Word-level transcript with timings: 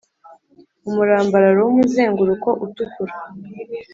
umurambararo 0.87 1.59
w’umuzenguruko 1.63 2.49
utukura 2.65 3.13